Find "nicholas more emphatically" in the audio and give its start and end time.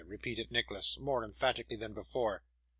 0.51-1.75